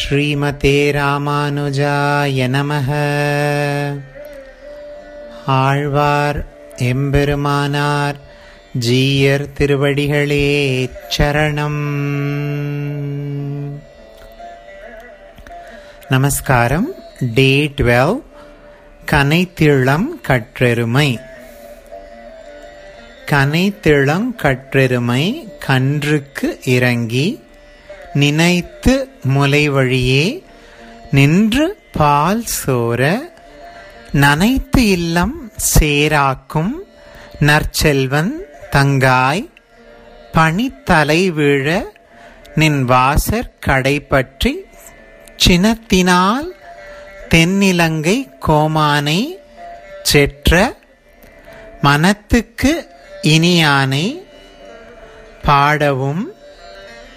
श्रीमते 0.00 0.76
ராமானுஜாய 0.96 2.46
நமः 2.54 2.88
ஆழ்வார் 5.56 6.38
எம்பெருமானார் 6.86 8.18
ஜீயர் 8.84 9.44
திருவடிகளே 9.56 10.46
சரணம் 11.14 11.82
நமஸ்காரம் 16.10 16.88
டே 17.36 17.50
டுவெல் 17.78 18.16
கனைத்திளம் 19.05 20.07
கற்றெருமை. 20.27 21.19
கனைத்திளம் 23.25 24.29
கற்றெருமை 24.43 25.23
கன்றுக்கு 25.67 26.67
இறங்கி 26.67 27.43
நினைத்து 28.13 29.07
முலை 29.23 29.69
வழியே 29.69 30.43
நின்று 31.11 31.77
பால் 31.91 32.43
சோர 32.45 33.31
நனைத்து 34.13 34.77
இல்லம் 34.77 35.51
சேராக்கும் 35.75 36.73
நற்செல்வன் 37.39 38.33
தங்காய் 38.71 39.49
பனித்தலை 40.33 41.31
வீழ 41.31 41.83
நின் 42.55 42.83
வாசற் 42.83 43.59
கடை 43.59 43.99
பற்றி 43.99 44.65
சினத்தினால் 45.45 46.49
தென்னிலங்கை 47.33 48.29
கோமானை 48.47 49.39
செற்ற 50.03 50.75
மனத்துக்கு 51.81 52.87
இனியானை 53.21 54.23
பாடவும் 55.41 56.33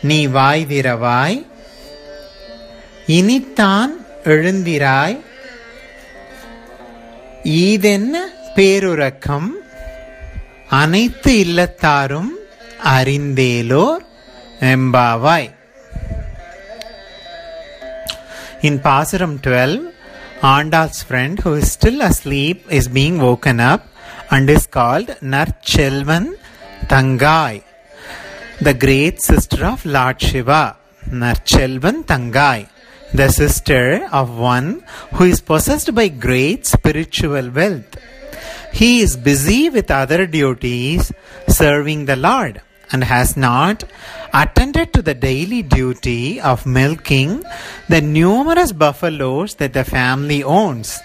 நீ 0.02 0.26
வாய்திரவாய் 0.26 1.46
இனித்தான் 3.06 3.90
எழுந்திராய். 4.24 5.20
ஈதென்ன 7.44 8.14
பேருறக்கம்? 8.54 9.48
அனைத்து 10.68 11.32
இல்லத்தாரும் 11.32 12.32
அறிந்தேலோர் 12.84 14.04
எம்பாவாய் 14.60 15.52
In 18.62 18.80
பாசுரம் 18.80 19.40
12, 19.40 19.93
Andal's 20.44 21.02
friend 21.02 21.38
who 21.38 21.54
is 21.54 21.72
still 21.72 22.02
asleep 22.02 22.66
is 22.70 22.86
being 22.86 23.18
woken 23.18 23.60
up 23.60 23.86
and 24.30 24.50
is 24.50 24.66
called 24.66 25.06
Narchelvan 25.32 26.36
Tangai, 26.86 27.64
the 28.60 28.74
great 28.74 29.22
sister 29.22 29.64
of 29.64 29.86
Lord 29.86 30.20
Shiva. 30.20 30.76
Narchelvan 31.08 32.04
Tangai, 32.04 32.68
the 33.14 33.30
sister 33.30 34.06
of 34.12 34.36
one 34.36 34.84
who 35.14 35.24
is 35.24 35.40
possessed 35.40 35.94
by 35.94 36.08
great 36.08 36.66
spiritual 36.66 37.48
wealth. 37.50 37.96
He 38.74 39.00
is 39.00 39.16
busy 39.16 39.70
with 39.70 39.90
other 39.90 40.26
duties 40.26 41.10
serving 41.48 42.04
the 42.04 42.16
Lord 42.16 42.60
and 42.94 43.02
has 43.02 43.36
not 43.36 43.82
attended 44.32 44.92
to 44.92 45.02
the 45.02 45.14
daily 45.14 45.62
duty 45.62 46.40
of 46.40 46.64
milking 46.64 47.42
the 47.88 48.00
numerous 48.00 48.70
buffaloes 48.70 49.56
that 49.56 49.72
the 49.72 49.82
family 49.82 50.40
owns. 50.44 51.00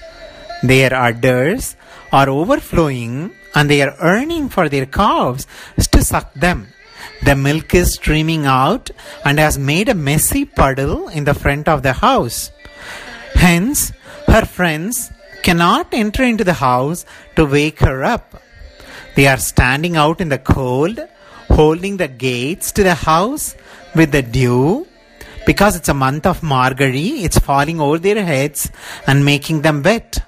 Their 0.61 0.93
udders 0.93 1.75
are 2.11 2.29
overflowing 2.29 3.31
and 3.55 3.69
they 3.69 3.81
are 3.81 3.95
earning 3.99 4.49
for 4.49 4.69
their 4.69 4.85
calves 4.85 5.47
to 5.93 6.03
suck 6.03 6.31
them. 6.35 6.67
The 7.23 7.35
milk 7.35 7.73
is 7.73 7.95
streaming 7.95 8.45
out 8.45 8.91
and 9.25 9.39
has 9.39 9.57
made 9.57 9.89
a 9.89 9.95
messy 10.09 10.45
puddle 10.45 11.07
in 11.07 11.23
the 11.23 11.33
front 11.33 11.67
of 11.67 11.81
the 11.81 11.93
house. 11.93 12.51
Hence, 13.33 13.91
her 14.27 14.45
friends 14.45 15.11
cannot 15.41 15.87
enter 15.91 16.23
into 16.23 16.43
the 16.43 16.59
house 16.69 17.03
to 17.35 17.45
wake 17.45 17.79
her 17.79 18.03
up. 18.03 18.35
They 19.15 19.25
are 19.27 19.37
standing 19.37 19.97
out 19.97 20.21
in 20.21 20.29
the 20.29 20.37
cold, 20.37 20.99
holding 21.59 21.97
the 21.97 22.07
gates 22.07 22.71
to 22.75 22.83
the 22.87 22.97
house 23.11 23.45
with 23.93 24.11
the 24.15 24.21
dew. 24.21 24.87
Because 25.45 25.75
it's 25.75 25.93
a 25.93 26.01
month 26.05 26.25
of 26.31 26.39
Margazhi, 26.53 27.23
it's 27.25 27.39
falling 27.47 27.79
over 27.85 27.97
their 27.97 28.23
heads 28.23 28.61
and 29.07 29.25
making 29.25 29.61
them 29.65 29.83
wet. 29.83 30.19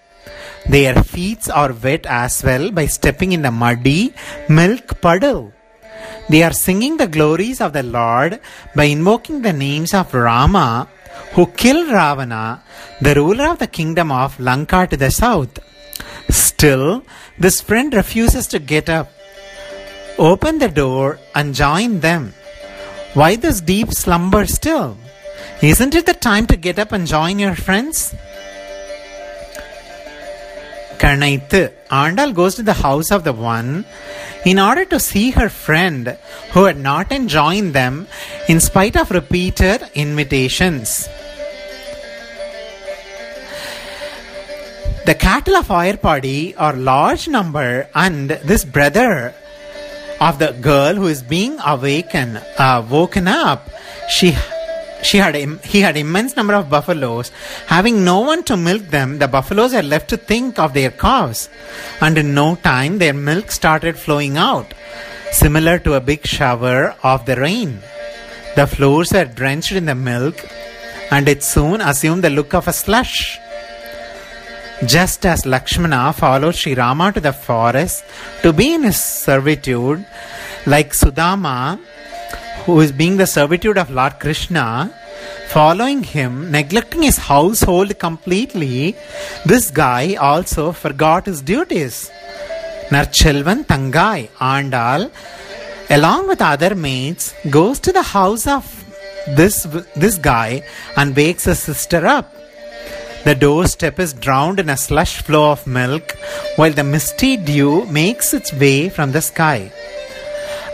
Their 0.73 0.95
feet 1.11 1.49
are 1.49 1.71
wet 1.85 2.05
as 2.05 2.43
well 2.47 2.65
by 2.71 2.85
stepping 2.97 3.31
in 3.31 3.43
the 3.43 3.51
muddy 3.63 4.13
milk 4.49 4.99
puddle. 4.99 5.53
They 6.29 6.43
are 6.43 6.53
singing 6.65 6.97
the 6.97 7.07
glories 7.07 7.61
of 7.61 7.71
the 7.77 7.83
Lord 7.83 8.39
by 8.75 8.85
invoking 8.95 9.41
the 9.41 9.53
names 9.53 9.93
of 9.93 10.13
Rama, 10.13 10.89
who 11.33 11.45
killed 11.63 11.89
Ravana, 11.99 12.61
the 12.99 13.15
ruler 13.15 13.47
of 13.53 13.59
the 13.59 13.71
kingdom 13.79 14.11
of 14.11 14.37
Lanka 14.39 14.85
to 14.87 14.97
the 14.97 15.11
south. 15.11 15.59
Still, 16.29 17.03
this 17.39 17.61
friend 17.61 17.93
refuses 17.93 18.47
to 18.47 18.59
get 18.59 18.89
up. 18.89 19.09
Open 20.21 20.59
the 20.59 20.69
door 20.69 21.17
and 21.33 21.55
join 21.55 21.99
them. 22.01 22.35
Why 23.15 23.37
this 23.37 23.59
deep 23.59 23.91
slumber 23.91 24.45
still? 24.45 24.95
Isn't 25.63 25.95
it 25.95 26.05
the 26.05 26.13
time 26.13 26.45
to 26.45 26.55
get 26.55 26.77
up 26.77 26.91
and 26.91 27.07
join 27.07 27.39
your 27.39 27.55
friends? 27.55 28.13
Karnaithu. 30.99 31.73
Andal 31.89 32.35
goes 32.35 32.53
to 32.55 32.61
the 32.61 32.77
house 32.77 33.09
of 33.09 33.23
the 33.23 33.33
one 33.33 33.83
in 34.45 34.59
order 34.59 34.85
to 34.85 34.99
see 34.99 35.31
her 35.31 35.49
friend 35.49 36.15
who 36.51 36.65
had 36.65 36.77
not 36.77 37.09
joined 37.25 37.73
them 37.73 38.05
in 38.47 38.59
spite 38.59 38.95
of 38.95 39.09
repeated 39.09 39.81
invitations. 39.95 41.09
The 45.07 45.15
cattle 45.15 45.55
of 45.55 45.69
Ayarpadi 45.69 46.53
are 46.59 46.73
large 46.73 47.27
number 47.27 47.89
and 47.95 48.29
this 48.29 48.63
brother 48.63 49.33
of 50.21 50.37
the 50.37 50.51
girl 50.61 50.93
who 50.95 51.07
is 51.07 51.23
being 51.23 51.57
awakened, 51.65 52.37
uh, 52.57 52.85
woken 52.87 53.27
up, 53.27 53.69
she 54.07 54.35
she 55.01 55.17
had 55.17 55.35
he 55.73 55.81
had 55.81 55.97
immense 55.97 56.35
number 56.35 56.53
of 56.53 56.69
buffaloes. 56.69 57.31
Having 57.65 58.05
no 58.05 58.19
one 58.19 58.43
to 58.43 58.55
milk 58.55 58.83
them, 58.97 59.17
the 59.17 59.27
buffaloes 59.27 59.73
are 59.73 59.81
left 59.81 60.09
to 60.09 60.17
think 60.17 60.59
of 60.59 60.75
their 60.75 60.91
calves, 60.91 61.49
and 62.01 62.19
in 62.19 62.35
no 62.35 62.55
time 62.55 62.99
their 62.99 63.13
milk 63.13 63.49
started 63.51 63.97
flowing 63.97 64.37
out, 64.37 64.75
similar 65.31 65.79
to 65.79 65.95
a 65.95 66.05
big 66.11 66.25
shower 66.25 66.95
of 67.03 67.25
the 67.25 67.35
rain. 67.35 67.79
The 68.55 68.67
floors 68.67 69.11
were 69.11 69.25
drenched 69.25 69.71
in 69.71 69.87
the 69.87 69.95
milk, 69.95 70.45
and 71.09 71.27
it 71.27 71.41
soon 71.41 71.81
assumed 71.81 72.23
the 72.23 72.29
look 72.29 72.53
of 72.53 72.67
a 72.67 72.73
slush. 72.73 73.39
Just 74.85 75.25
as 75.27 75.45
Lakshmana 75.45 76.11
followed 76.11 76.55
Sri 76.55 76.73
Rama 76.73 77.11
to 77.11 77.19
the 77.19 77.33
forest 77.33 78.03
to 78.41 78.51
be 78.51 78.73
in 78.73 78.83
his 78.83 78.97
servitude, 78.97 80.03
like 80.65 80.93
Sudama, 80.93 81.79
who 82.65 82.79
is 82.79 82.91
being 82.91 83.17
the 83.17 83.27
servitude 83.27 83.77
of 83.77 83.91
Lord 83.91 84.19
Krishna, 84.19 84.91
following 85.49 86.03
him, 86.03 86.49
neglecting 86.49 87.03
his 87.03 87.17
household 87.17 87.99
completely, 87.99 88.95
this 89.45 89.69
guy 89.69 90.15
also 90.15 90.71
forgot 90.71 91.27
his 91.27 91.41
duties. 91.43 92.09
Narchelvan 92.89 93.65
Tangai 93.65 94.29
Andal, 94.39 95.11
along 95.91 96.27
with 96.27 96.41
other 96.41 96.73
maids, 96.73 97.35
goes 97.51 97.79
to 97.81 97.91
the 97.91 98.01
house 98.01 98.47
of 98.47 98.65
this, 99.27 99.67
this 99.95 100.17
guy 100.17 100.63
and 100.97 101.15
wakes 101.15 101.43
his 101.43 101.59
sister 101.59 102.05
up. 102.07 102.33
The 103.23 103.35
doorstep 103.35 103.99
is 103.99 104.13
drowned 104.13 104.59
in 104.59 104.69
a 104.69 104.75
slush 104.75 105.21
flow 105.21 105.51
of 105.51 105.67
milk, 105.67 106.17
while 106.55 106.71
the 106.71 106.83
misty 106.83 107.37
dew 107.37 107.85
makes 107.85 108.33
its 108.33 108.51
way 108.51 108.89
from 108.89 109.11
the 109.11 109.21
sky. 109.21 109.71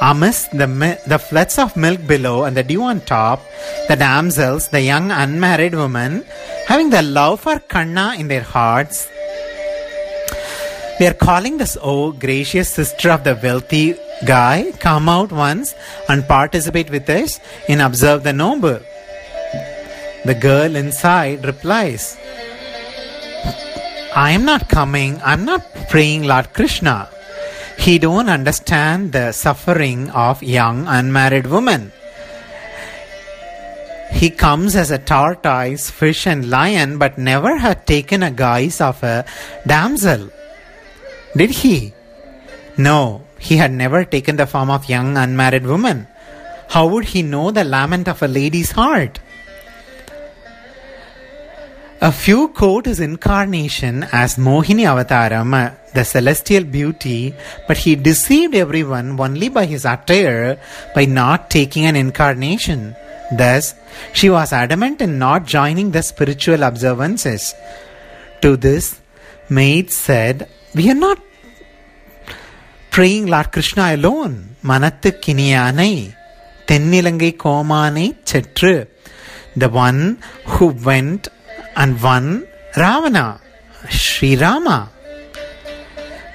Amidst 0.02 0.52
the, 0.52 0.68
the 1.08 1.20
floods 1.20 1.58
of 1.58 1.76
milk 1.76 2.08
below 2.08 2.46
and 2.46 2.56
the 2.56 2.64
dew 2.64 2.84
on 2.84 3.02
top, 3.02 3.42
the 3.90 3.98
damsels, 3.98 4.70
the 4.70 4.82
young 4.82 5.12
unmarried 5.12 5.76
women, 5.76 6.24
having 6.68 6.90
the 6.90 7.02
love 7.02 7.42
for 7.42 7.60
Kanna 7.60 8.16
in 8.18 8.30
their 8.30 8.44
hearts, 8.44 9.10
they 11.00 11.08
are 11.08 11.14
calling 11.14 11.58
this, 11.58 11.78
oh 11.82 12.12
gracious 12.12 12.70
sister 12.70 13.12
of 13.12 13.24
the 13.24 13.38
wealthy 13.44 13.96
guy, 14.26 14.72
come 14.80 15.10
out 15.10 15.32
once 15.32 15.76
and 16.08 16.28
participate 16.28 16.90
with 16.90 17.10
us 17.10 17.40
in 17.68 17.82
Observe 17.82 18.24
the 18.24 18.34
Noble. 18.34 18.80
The 20.28 20.36
girl 20.36 20.76
inside 20.76 21.46
replies, 21.46 22.18
I 24.14 24.32
am 24.32 24.44
not 24.44 24.68
coming, 24.68 25.22
I'm 25.24 25.46
not 25.46 25.64
praying 25.88 26.24
Lord 26.24 26.52
Krishna. 26.54 27.08
He 27.80 27.98
don't 27.98 28.28
understand 28.28 29.14
the 29.14 29.32
suffering 29.32 30.10
of 30.10 30.44
young 30.44 30.86
unmarried 30.86 31.48
women. 31.48 31.94
He 34.12 34.30
comes 34.30 34.76
as 34.76 34.92
a 34.92 34.98
tortoise, 35.00 35.90
fish, 35.90 36.28
and 36.28 36.50
lion, 36.50 36.98
but 36.98 37.18
never 37.18 37.56
had 37.58 37.88
taken 37.88 38.22
a 38.22 38.30
guise 38.30 38.82
of 38.82 39.02
a 39.04 39.24
damsel. 39.66 40.28
Did 41.38 41.52
he? 41.52 41.94
No, 42.76 43.24
he 43.40 43.56
had 43.56 43.72
never 43.72 44.04
taken 44.04 44.36
the 44.36 44.46
form 44.46 44.72
of 44.72 44.90
young 44.90 45.16
unmarried 45.16 45.66
woman. 45.66 46.06
How 46.68 46.86
would 46.88 47.06
he 47.16 47.22
know 47.22 47.52
the 47.52 47.64
lament 47.64 48.10
of 48.10 48.22
a 48.22 48.28
lady's 48.28 48.72
heart? 48.72 49.20
A 52.00 52.12
few 52.12 52.50
quote 52.50 52.86
his 52.86 53.00
incarnation 53.00 54.04
as 54.12 54.36
Mohini 54.36 54.86
Avataram, 54.86 55.76
the 55.96 56.06
celestial 56.06 56.64
beauty, 56.64 57.34
but 57.68 57.78
he 57.78 57.96
deceived 57.96 58.54
everyone 58.54 59.20
only 59.20 59.50
by 59.50 59.66
his 59.66 59.84
attire 59.84 60.60
by 60.94 61.06
not 61.06 61.50
taking 61.50 61.86
an 61.86 61.96
incarnation. 61.96 62.96
Thus, 63.32 63.74
she 64.14 64.30
was 64.30 64.54
adamant 64.54 65.02
in 65.02 65.18
not 65.18 65.48
joining 65.48 65.90
the 65.90 66.04
spiritual 66.04 66.62
observances. 66.62 67.56
To 68.44 68.56
this, 68.56 69.02
maid 69.50 69.90
said, 69.90 70.48
We 70.76 70.92
are 70.92 70.94
not 70.94 71.20
praying 72.92 73.26
Lord 73.26 73.52
Krishna 73.52 73.96
alone. 73.96 74.56
Manathu 74.62 75.14
Kiniyanai, 75.20 76.16
Tennilangai 76.68 77.38
Komanai 77.38 78.24
Chetru, 78.24 78.88
the 79.56 79.70
one 79.70 80.20
who 80.46 80.68
went 80.68 81.30
and 81.78 82.02
one 82.02 82.48
Ravana, 82.76 83.40
Sri 83.90 84.36
Rama. 84.36 84.90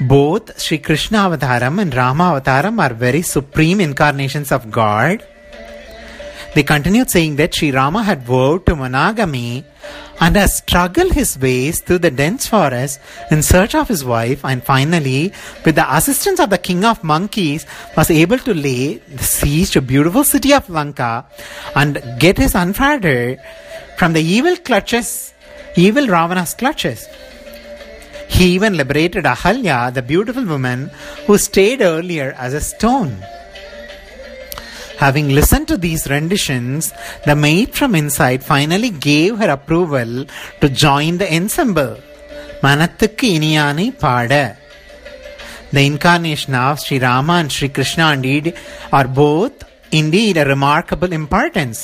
Both 0.00 0.60
Sri 0.60 0.78
Krishna 0.78 1.18
Avataram 1.18 1.80
and 1.80 1.94
Rama 1.94 2.24
Avataram 2.32 2.80
are 2.80 2.94
very 2.94 3.22
supreme 3.22 3.80
incarnations 3.80 4.50
of 4.52 4.70
God. 4.70 5.26
They 6.54 6.62
continued 6.62 7.10
saying 7.10 7.36
that 7.36 7.54
Sri 7.54 7.70
Rama 7.72 8.02
had 8.02 8.24
vowed 8.24 8.66
to 8.66 8.76
monogamy 8.76 9.64
and 10.20 10.36
has 10.36 10.58
struggled 10.58 11.12
his 11.12 11.38
ways 11.38 11.80
through 11.80 11.98
the 11.98 12.10
dense 12.10 12.46
forest 12.46 13.00
in 13.30 13.42
search 13.42 13.74
of 13.74 13.88
his 13.88 14.04
wife 14.04 14.44
and 14.44 14.62
finally, 14.62 15.32
with 15.64 15.74
the 15.74 15.96
assistance 15.96 16.38
of 16.38 16.50
the 16.50 16.58
king 16.58 16.84
of 16.84 17.02
monkeys, 17.02 17.66
was 17.96 18.10
able 18.10 18.38
to 18.38 18.54
lay 18.54 19.00
siege 19.18 19.72
to 19.72 19.80
beautiful 19.80 20.24
city 20.24 20.52
of 20.52 20.68
Lanka 20.68 21.26
and 21.74 22.00
get 22.18 22.38
his 22.38 22.52
unfather 22.52 23.38
from 23.96 24.12
the 24.12 24.22
evil 24.22 24.56
clutches, 24.56 25.31
evil 25.75 26.07
Ravana's 26.07 26.53
clutches. 26.53 27.07
He 28.27 28.45
even 28.55 28.77
liberated 28.77 29.23
Ahalya, 29.23 29.93
the 29.93 30.01
beautiful 30.01 30.45
woman 30.45 30.91
who 31.25 31.37
stayed 31.37 31.81
earlier 31.81 32.35
as 32.37 32.53
a 32.53 32.61
stone. 32.61 33.23
Having 34.97 35.29
listened 35.29 35.67
to 35.67 35.77
these 35.77 36.09
renditions, 36.09 36.91
the 37.25 37.35
maid 37.35 37.75
from 37.75 37.93
inside 37.93 38.43
finally 38.43 38.89
gave 38.89 39.37
her 39.37 39.49
approval 39.49 40.25
to 40.61 40.69
join 40.85 41.19
the 41.21 41.29
ensemble. 41.39 41.93
மனத்துக்கு 42.65 43.27
இனியானை 43.37 43.87
பாட 44.03 44.33
The 45.75 45.83
incarnation 45.91 46.53
of 46.65 46.79
Sri 46.83 46.97
Rama 47.05 47.33
and 47.41 47.51
Sri 47.55 47.67
Krishna 47.77 48.05
indeed 48.17 48.45
are 48.97 49.07
both 49.23 49.55
indeed 49.99 50.35
a 50.37 50.45
remarkable 50.53 51.11
importance. 51.21 51.79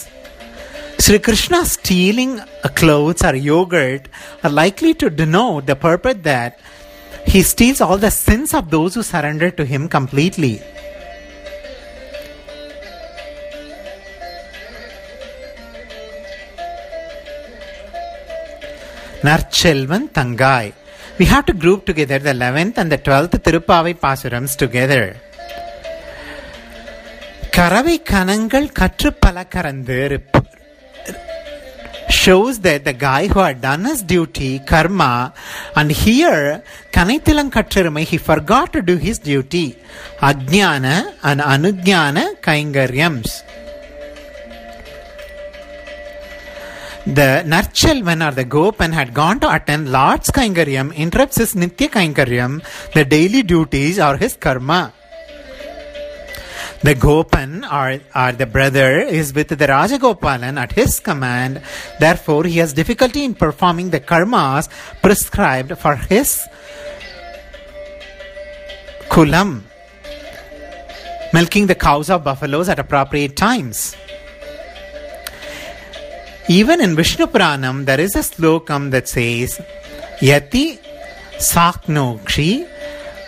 Sri 0.98 1.18
Krishna 1.20 1.64
stealing 1.64 2.40
clothes 2.74 3.22
or 3.24 3.34
yogurt 3.34 4.08
are 4.42 4.50
likely 4.50 4.94
to 4.94 5.08
denote 5.08 5.66
the 5.66 5.76
purpose 5.76 6.18
that 6.22 6.58
he 7.26 7.42
steals 7.42 7.80
all 7.80 7.98
the 7.98 8.10
sins 8.10 8.52
of 8.52 8.70
those 8.70 8.94
who 8.94 9.02
surrender 9.02 9.50
to 9.50 9.64
him 9.64 9.88
completely. 9.88 10.60
Narchelvan 19.22 20.10
Tangai. 20.10 20.72
We 21.18 21.24
have 21.24 21.46
to 21.46 21.52
group 21.52 21.86
together 21.86 22.18
the 22.18 22.30
11th 22.30 22.76
and 22.76 22.92
the 22.92 22.98
12th 22.98 23.40
Thiruppavai 23.44 23.94
Pasurams 23.94 24.56
together. 24.56 25.16
கறவை 27.56 28.00
kanangal 28.10 28.72
கற்று 28.72 29.12
பல 29.12 29.44
shows 32.10 32.60
that 32.60 32.84
the 32.84 32.92
guy 32.92 33.26
who 33.26 33.40
had 33.40 33.60
done 33.60 33.84
his 33.84 34.02
duty, 34.02 34.58
karma, 34.60 35.32
and 35.76 35.90
here, 35.90 36.62
Kanaitilang 36.92 37.50
Katrirumai, 37.50 38.04
he 38.04 38.18
forgot 38.18 38.72
to 38.72 38.82
do 38.82 38.96
his 38.96 39.18
duty, 39.18 39.76
Ajnana 40.18 41.14
and 41.22 41.40
Anujnana 41.40 42.40
Kainkaryams. 42.40 43.42
The 47.06 47.42
Narchelvan 47.46 48.26
or 48.26 48.34
the 48.34 48.44
Gopan 48.44 48.92
had 48.92 49.14
gone 49.14 49.40
to 49.40 49.54
attend 49.54 49.90
Lord's 49.90 50.30
Kainkaryam, 50.30 50.94
interrupts 50.94 51.36
his 51.36 51.54
Nitya 51.54 51.88
Kainkaryam, 51.88 52.62
the 52.92 53.04
daily 53.04 53.42
duties 53.42 53.98
or 53.98 54.18
his 54.18 54.34
karma. 54.34 54.92
The 56.80 56.94
Gopan 56.94 57.64
or, 57.64 58.00
or 58.14 58.32
the 58.32 58.46
brother 58.46 59.00
is 59.00 59.34
with 59.34 59.48
the 59.48 59.56
Rajagopalan 59.56 60.58
at 60.58 60.72
his 60.72 61.00
command, 61.00 61.60
therefore 61.98 62.44
he 62.44 62.58
has 62.58 62.72
difficulty 62.72 63.24
in 63.24 63.34
performing 63.34 63.90
the 63.90 63.98
karmas 63.98 64.68
prescribed 65.02 65.76
for 65.76 65.96
his 65.96 66.46
kulam, 69.10 69.62
milking 71.32 71.66
the 71.66 71.74
cows 71.74 72.10
of 72.10 72.22
buffaloes 72.22 72.68
at 72.68 72.78
appropriate 72.78 73.36
times. 73.36 73.96
Even 76.48 76.80
in 76.80 76.94
Vishnu 76.94 77.26
Puranam, 77.26 77.86
there 77.86 78.00
is 78.00 78.14
a 78.14 78.20
slokam 78.20 78.92
that 78.92 79.08
says, 79.08 79.60
Yati 80.20 80.78
Saknokshi 81.38 82.66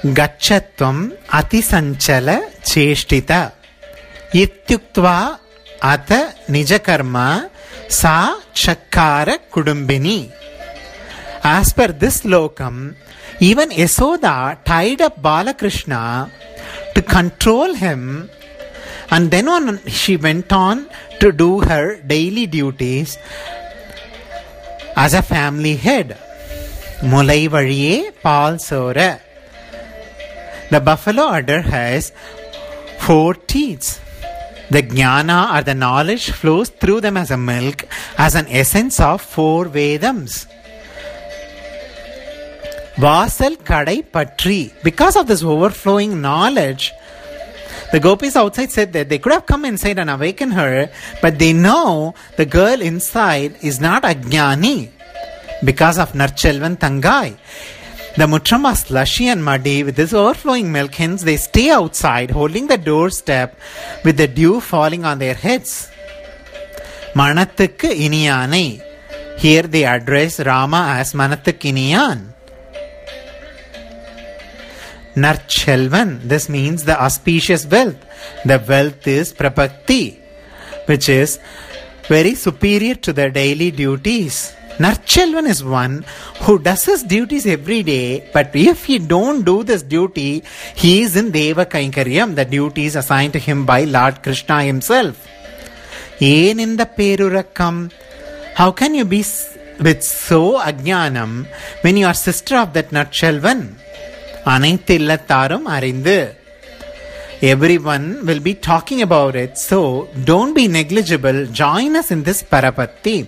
Gachatvam 0.02 1.12
Atisanchala 1.29 2.50
Cheshtita 2.62 3.52
Ityuktva 4.32 5.38
Ata 5.82 6.35
Nijakarma 6.49 7.50
Sa 7.87 8.41
Chakkara 8.55 9.38
Kudumbini. 9.50 10.32
As 11.44 11.73
per 11.75 11.88
this 11.88 12.23
lokam, 12.23 12.94
even 13.41 13.69
Yasoda 13.70 14.62
tied 14.64 15.02
up 15.02 15.20
Balakrishna 15.20 16.31
to 16.94 17.02
control 17.02 17.75
him 17.75 18.31
and 19.11 19.31
then 19.31 19.49
on 19.49 19.85
she 19.87 20.17
went 20.17 20.50
on 20.50 20.88
to 21.19 21.31
do 21.31 21.61
her 21.61 22.00
daily 22.00 22.47
duties 22.47 23.19
as 24.97 25.12
a 25.12 25.21
family 25.21 25.76
head. 25.76 26.16
Mulai 27.02 27.49
valiye 27.49 28.12
paal 28.23 28.59
sora. 28.59 29.21
The 30.71 30.81
buffalo 30.81 31.25
udder 31.25 31.62
has 31.62 32.12
four 33.00 33.35
teats. 33.35 34.00
The 34.71 34.83
jnana 34.85 35.59
or 35.59 35.62
the 35.65 35.75
knowledge 35.75 36.31
flows 36.31 36.69
through 36.69 37.00
them 37.00 37.17
as 37.17 37.33
a 37.33 37.37
milk, 37.37 37.85
as 38.17 38.37
an 38.37 38.47
essence 38.49 39.00
of 39.00 39.21
four 39.21 39.65
Vedams. 39.65 40.47
Vasal 42.95 43.57
kadai 43.57 44.05
patri. 44.12 44.73
Because 44.85 45.17
of 45.17 45.27
this 45.27 45.43
overflowing 45.43 46.21
knowledge, 46.21 46.93
the 47.91 47.99
gopis 47.99 48.37
outside 48.37 48.71
said 48.71 48.93
that 48.93 49.09
they 49.09 49.19
could 49.19 49.33
have 49.33 49.47
come 49.47 49.65
inside 49.65 49.99
and 49.99 50.09
awakened 50.09 50.53
her, 50.55 50.89
but 51.21 51.41
they 51.41 51.53
know 51.53 52.15
the 52.37 52.47
girl 52.47 52.81
inside 52.81 53.57
is 53.62 53.81
not 53.81 54.05
Ajnani 54.05 54.91
because 55.65 55.99
of 55.99 56.12
Narchelvan 56.12 56.79
Tangai. 56.79 57.37
The 58.17 58.26
Mutram 58.26 58.64
was 58.64 58.81
slushy 58.81 59.29
and 59.29 59.45
muddy 59.45 59.85
with 59.85 59.95
this 59.95 60.12
overflowing 60.12 60.73
milk, 60.73 60.97
they 60.97 61.37
stay 61.37 61.71
outside 61.71 62.33
holding 62.33 62.67
the 62.67 62.76
doorstep 62.76 63.57
with 64.05 64.17
the 64.17 64.26
dew 64.26 64.61
falling 64.61 65.05
on 65.05 65.21
their 65.21 65.35
heads. 65.35 65.90
Manathukku 67.14 67.88
Iniyanai. 67.88 68.83
Here 69.38 69.62
they 69.62 69.85
address 69.85 70.40
Rama 70.40 70.97
as 70.99 71.12
Manathukku 71.12 71.73
Iniyan. 71.73 72.35
Narchelvan. 75.14 76.23
This 76.23 76.49
means 76.49 76.85
the 76.85 77.00
auspicious 77.00 77.64
wealth. 77.67 77.97
The 78.45 78.62
wealth 78.69 79.07
is 79.07 79.33
prapatti, 79.33 80.19
which 80.87 81.09
is 81.09 81.38
very 82.09 82.35
superior 82.35 82.97
to 82.97 83.12
the 83.12 83.31
daily 83.31 83.71
duties. 83.71 84.55
Narchelvan 84.85 85.47
is 85.47 85.63
one 85.63 86.05
who 86.43 86.59
does 86.59 86.85
his 86.87 87.03
duties 87.03 87.47
every 87.47 87.83
day, 87.83 88.29
but 88.33 88.51
if 88.55 88.87
he 88.87 88.99
don't 88.99 89.43
do 89.45 89.63
this 89.63 89.83
duty, 89.83 90.43
he 90.75 91.03
is 91.03 91.17
in 91.17 91.31
Deva 91.31 91.67
Kainkaryam, 91.67 92.35
the 92.35 92.47
duties 92.47 92.97
assigned 92.97 93.35
to 93.35 93.39
him 93.39 93.67
by 93.67 93.85
Lord 93.85 94.23
Krishna 94.23 94.63
himself. 94.63 95.27
Yen 96.19 96.59
in 96.59 96.77
the 96.77 96.87
Perurakam, 96.87 97.93
how 98.55 98.71
can 98.71 98.95
you 98.95 99.05
be 99.05 99.25
with 99.81 100.03
so 100.03 100.59
ajnanam 100.59 101.47
when 101.83 101.97
you 101.99 102.07
are 102.07 102.15
sister 102.15 102.57
of 102.57 102.73
that 102.73 102.91
Narchelvan? 102.91 103.61
அனைத்து 104.53 104.95
இல்லத்தாரும் 105.01 105.67
everyone 107.53 108.07
will 108.27 108.41
be 108.41 108.55
talking 108.55 109.01
about 109.03 109.35
it. 109.35 109.53
So 109.57 110.09
don't 110.25 110.55
be 110.55 110.65
negligible. 110.69 111.47
Join 111.47 111.97
us 111.97 112.11
in 112.11 112.23
this 112.23 112.43
Prapatti. 112.43 113.19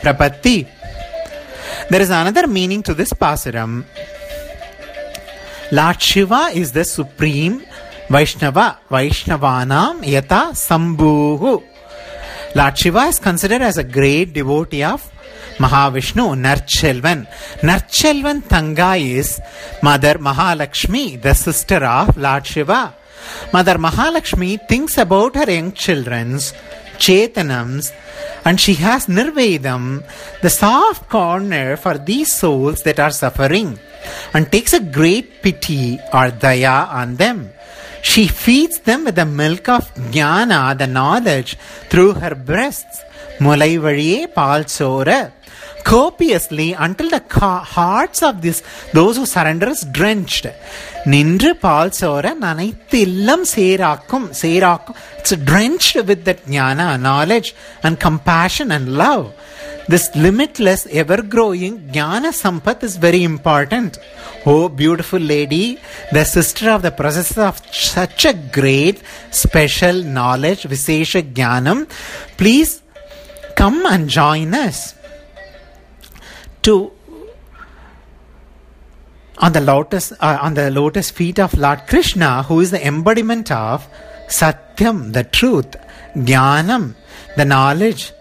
Prapatti. 0.00 0.66
There 1.90 2.00
is 2.00 2.10
another 2.10 2.46
meaning 2.46 2.82
to 2.84 2.94
this 2.94 3.12
pasuram. 3.12 3.84
Lord 5.70 6.00
Shiva 6.00 6.50
is 6.54 6.72
the 6.72 6.84
supreme 6.84 7.62
Vaishnava, 8.08 8.78
Vaishnavanam 8.90 10.02
Yata 10.02 10.52
Sambhuhu. 10.54 11.62
Lord 12.54 12.78
Shiva 12.78 13.00
is 13.00 13.18
considered 13.18 13.60
as 13.62 13.76
a 13.76 13.84
great 13.84 14.32
devotee 14.32 14.82
of 14.82 15.12
Mahavishnu, 15.58 16.36
Narchelvan. 16.38 17.26
Narchelvan 17.60 18.42
Tangai 18.42 19.10
is 19.10 19.40
Mother 19.82 20.14
Mahalakshmi, 20.14 21.20
the 21.20 21.34
sister 21.34 21.84
of 21.84 22.16
Lord 22.16 22.46
Shiva. 22.46 22.94
Mother 23.52 23.74
Mahalakshmi 23.74 24.68
thinks 24.68 24.96
about 24.96 25.34
her 25.34 25.50
young 25.50 25.72
children's 25.72 26.54
Chetanams 26.97 27.91
and 28.45 28.59
she 28.59 28.73
has 28.75 29.07
Nirvedam, 29.07 30.03
the 30.41 30.49
soft 30.49 31.09
corner 31.09 31.77
for 31.77 31.97
these 31.97 32.33
souls 32.33 32.83
that 32.83 32.99
are 32.99 33.11
suffering, 33.11 33.79
and 34.33 34.51
takes 34.51 34.73
a 34.73 34.79
great 34.79 35.41
pity 35.41 35.97
or 36.11 36.29
daya 36.29 36.89
on 36.89 37.15
them. 37.15 37.51
She 38.01 38.27
feeds 38.27 38.79
them 38.79 39.05
with 39.05 39.15
the 39.15 39.25
milk 39.25 39.69
of 39.69 39.93
jnana, 39.95 40.77
the 40.77 40.87
knowledge, 40.87 41.57
through 41.89 42.13
her 42.13 42.35
breasts. 42.35 42.99
முலை 43.45 43.71
வழியே 43.83 44.19
பால் 44.37 44.67
சோர 44.77 45.09
copiously 45.93 46.69
until 46.85 47.09
the 47.15 47.21
ca- 47.35 47.63
hearts 47.75 48.21
of 48.29 48.35
this 48.45 48.59
those 48.97 49.15
who 49.19 49.25
surrender 49.35 49.69
is 49.75 49.83
drenched 49.99 50.47
நின்று 51.13 51.51
பால் 51.63 51.93
சோர 51.99 52.25
நனைத்து 52.43 52.97
இல்லம் 53.07 53.47
சேராக்கும் 53.53 54.27
சேராக்கும் 54.41 54.99
it's 55.19 55.33
drenched 55.49 55.97
with 56.09 56.21
that 56.27 56.39
jnana 56.53 56.87
knowledge 57.07 57.49
and 57.85 57.95
compassion 58.05 58.69
and 58.75 58.87
love 59.01 59.25
this 59.93 60.05
limitless 60.25 60.81
ever 61.01 61.17
growing 61.33 61.73
jnana 61.95 62.31
sampath 62.41 62.83
is 62.89 62.95
very 63.07 63.21
important 63.31 63.91
oh 64.51 64.63
beautiful 64.81 65.23
lady 65.35 65.65
the 66.17 66.23
sister 66.35 66.67
of 66.75 66.81
the 66.87 66.93
possessor 67.01 67.43
of 67.51 67.57
such 67.95 68.23
a 68.31 68.35
great 68.59 68.99
special 69.43 69.99
knowledge 70.17 70.63
visesha 70.73 71.21
jnanam 71.39 71.81
please 72.41 72.73
come 73.61 73.79
and 73.93 74.05
join 74.21 74.53
us 74.67 74.79
to 76.68 76.92
on 79.38 79.52
the 79.52 79.60
lotus 79.60 80.12
uh, 80.12 80.38
on 80.46 80.54
the 80.54 80.70
lotus 80.70 81.10
feet 81.10 81.38
of 81.38 81.56
Lord 81.56 81.80
Krishna, 81.86 82.42
who 82.42 82.60
is 82.60 82.70
the 82.72 82.86
embodiment 82.86 83.50
of 83.50 83.88
Satyam, 84.26 85.12
the 85.12 85.24
truth, 85.24 85.76
Jnanam, 86.14 86.94
the 87.36 87.44
knowledge, 87.44 88.12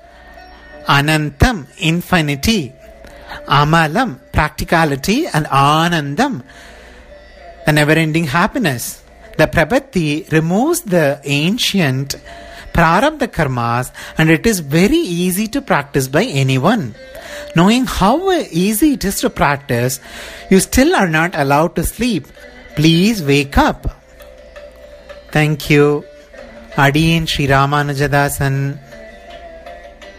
Anantam, 0.86 1.68
infinity, 1.80 2.72
Amalam, 3.48 4.20
practicality, 4.32 5.26
and 5.28 5.46
Anandam, 5.48 6.44
the 7.66 7.74
never-ending 7.74 8.26
happiness. 8.26 9.04
The 9.38 9.48
Prapatti 9.48 10.32
removes 10.32 10.82
the 10.82 11.20
ancient 11.24 12.16
prarabdha 12.74 13.28
karmas 13.28 13.92
and 14.18 14.30
it 14.30 14.46
is 14.46 14.60
very 14.62 15.04
easy 15.26 15.48
to 15.48 15.62
practice 15.62 16.08
by 16.08 16.24
anyone. 16.24 16.96
Knowing 17.56 17.86
how 17.86 18.32
easy 18.32 18.94
it 18.94 19.06
is 19.06 19.20
to 19.22 19.30
practice, 19.30 20.00
you 20.50 20.60
still 20.60 20.96
are 20.96 21.10
not 21.10 21.36
allowed 21.36 21.76
to 21.76 21.84
sleep. 21.84 22.28
Please 22.76 23.24
wake 23.24 23.58
up. 23.58 23.88
Thank 25.32 25.70
you. 25.70 26.06
Adiyen 26.76 27.28
Sri 27.28 27.48
Ramanujadasan. 27.48 28.80